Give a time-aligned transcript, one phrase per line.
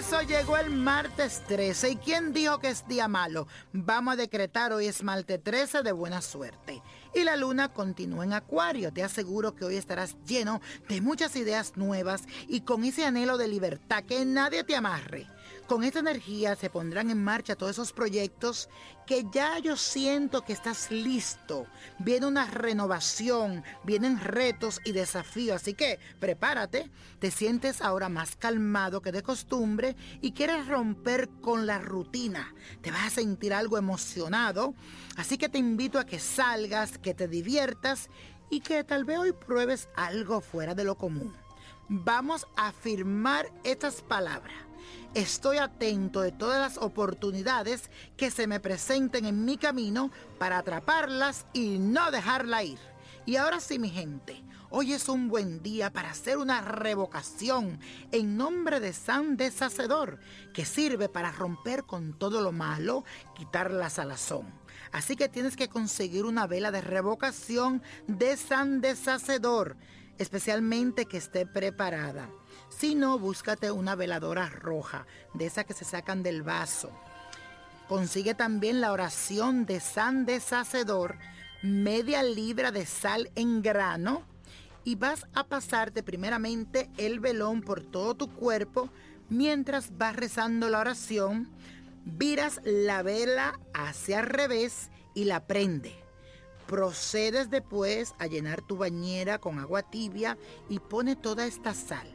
[0.00, 1.90] eso llegó el martes 13.
[1.90, 3.46] ¿Y quién dijo que es día malo?
[3.74, 6.82] Vamos a decretar hoy es martes 13 de buena suerte.
[7.14, 8.94] Y la luna continúa en acuario.
[8.94, 13.48] Te aseguro que hoy estarás lleno de muchas ideas nuevas y con ese anhelo de
[13.48, 15.26] libertad que nadie te amarre.
[15.66, 18.68] Con esta energía se pondrán en marcha todos esos proyectos
[19.06, 21.66] que ya yo siento que estás listo.
[21.98, 26.90] Viene una renovación, vienen retos y desafíos, así que prepárate.
[27.18, 32.54] Te sientes ahora más calmado que de costumbre y quieres romper con la rutina.
[32.82, 34.74] Te vas a sentir algo emocionado,
[35.16, 38.10] así que te invito a que salgas, que te diviertas
[38.50, 41.32] y que tal vez hoy pruebes algo fuera de lo común.
[41.92, 44.54] Vamos a afirmar estas palabras.
[45.12, 51.46] Estoy atento de todas las oportunidades que se me presenten en mi camino para atraparlas
[51.52, 52.78] y no dejarla ir.
[53.26, 57.80] Y ahora sí, mi gente, hoy es un buen día para hacer una revocación
[58.12, 60.20] en nombre de San Deshacedor,
[60.54, 64.46] que sirve para romper con todo lo malo, quitar la salazón.
[64.92, 69.76] Así que tienes que conseguir una vela de revocación de San Deshacedor,
[70.20, 72.28] especialmente que esté preparada.
[72.68, 76.90] Si no, búscate una veladora roja, de esa que se sacan del vaso.
[77.88, 81.16] Consigue también la oración de San Deshacedor,
[81.62, 84.22] media libra de sal en grano,
[84.84, 88.90] y vas a pasarte primeramente el velón por todo tu cuerpo
[89.30, 91.48] mientras vas rezando la oración.
[92.04, 96.09] Viras la vela hacia el revés y la prende.
[96.70, 102.06] Procedes después a llenar tu bañera con agua tibia y pone toda esta sal.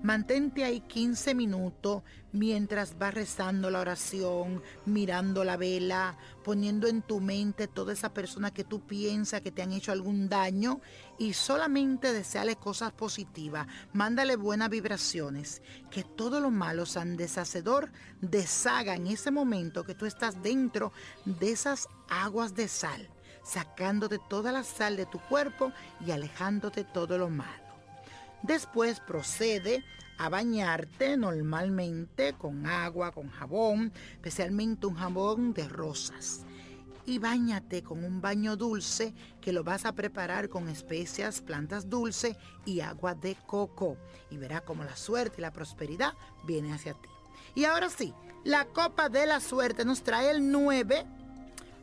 [0.00, 7.18] Mantente ahí 15 minutos mientras vas rezando la oración, mirando la vela, poniendo en tu
[7.20, 10.80] mente toda esa persona que tú piensas que te han hecho algún daño
[11.18, 13.66] y solamente deseale cosas positivas.
[13.92, 15.62] Mándale buenas vibraciones.
[15.90, 20.92] Que todo lo malo, San Deshacedor, deshaga en ese momento que tú estás dentro
[21.24, 23.10] de esas aguas de sal,
[23.46, 25.72] sacándote toda la sal de tu cuerpo
[26.04, 27.64] y alejándote todo lo malo.
[28.42, 29.84] Después procede
[30.18, 36.44] a bañarte normalmente con agua, con jabón, especialmente un jabón de rosas.
[37.04, 42.36] Y bañate con un baño dulce que lo vas a preparar con especias, plantas dulces
[42.64, 43.96] y agua de coco.
[44.28, 46.14] Y verás cómo la suerte y la prosperidad
[46.44, 47.08] viene hacia ti.
[47.54, 51.06] Y ahora sí, la copa de la suerte nos trae el 9,